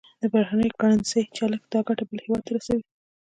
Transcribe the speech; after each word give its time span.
د 0.21 0.23
بهرنۍ 0.33 0.69
کرنسۍ 0.79 1.21
چلښت 1.37 1.67
دا 1.73 1.79
ګټه 1.87 2.03
بل 2.09 2.19
هېواد 2.25 2.41
ته 2.45 2.51
رسوي. 2.57 2.83